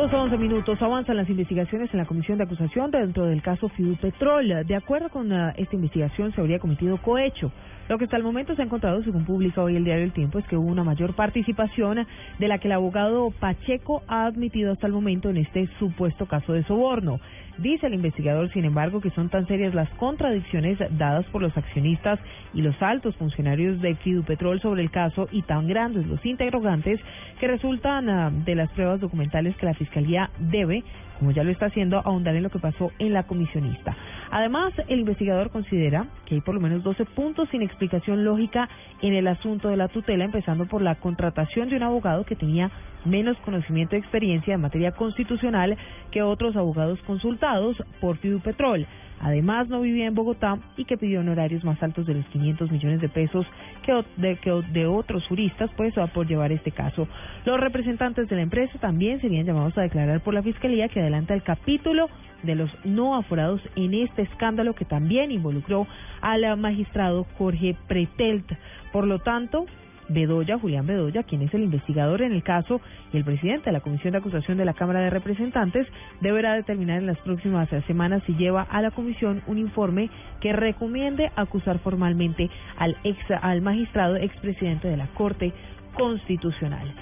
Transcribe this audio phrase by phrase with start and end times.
[0.00, 3.68] Dos a once minutos avanzan las investigaciones en la comisión de acusación dentro del caso
[3.68, 4.64] Fidupetrol.
[4.66, 7.52] De acuerdo con uh, esta investigación, se habría cometido cohecho.
[7.86, 10.38] Lo que hasta el momento se ha encontrado, según publica hoy el diario El Tiempo,
[10.38, 12.06] es que hubo una mayor participación
[12.38, 16.54] de la que el abogado Pacheco ha admitido hasta el momento en este supuesto caso
[16.54, 17.20] de soborno.
[17.58, 22.18] Dice el investigador, sin embargo, que son tan serias las contradicciones dadas por los accionistas
[22.54, 27.00] y los altos funcionarios de Fidupetrol sobre el caso y tan grandes los interrogantes
[27.38, 29.89] que resultan uh, de las pruebas documentales que la Fiscalía
[30.38, 30.82] debe,
[31.18, 33.96] como ya lo está haciendo, ahondar en lo que pasó en la comisionista.
[34.30, 38.68] Además, el investigador considera que hay por lo menos 12 puntos sin explicación lógica
[39.02, 42.70] en el asunto de la tutela, empezando por la contratación de un abogado que tenía
[43.04, 45.76] menos conocimiento y experiencia en materia constitucional
[46.12, 48.86] que otros abogados consultados por Fidupetrol.
[49.22, 53.00] Además, no vivía en Bogotá y que pidió honorarios más altos de los 500 millones
[53.02, 53.44] de pesos
[53.82, 57.06] que de, otros juristas, pues, por llevar este caso.
[57.44, 61.34] Los representantes de la empresa también serían llamados a declarar por la Fiscalía que adelanta
[61.34, 62.08] el capítulo
[62.42, 65.86] de los no aforados en este escándalo que también involucró
[66.20, 68.50] al magistrado Jorge Pretelt.
[68.92, 69.66] Por lo tanto,
[70.10, 72.80] Bedoya, Julián Bedoya, quien es el investigador en el caso
[73.12, 75.86] y el presidente de la Comisión de Acusación de la Cámara de Representantes,
[76.20, 80.10] deberá determinar en las próximas semanas si lleva a la comisión un informe
[80.40, 85.52] que recomiende acusar formalmente al ex al magistrado expresidente de la Corte
[85.94, 86.92] Constitucional.